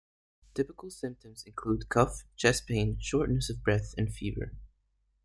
Typical 0.55 0.89
symptoms 0.89 1.43
include 1.45 1.87
cough, 1.87 2.23
chest 2.35 2.65
pain, 2.65 2.97
shortness 2.99 3.51
of 3.51 3.61
breath 3.63 3.93
and 3.99 4.11
fever. 4.11 4.51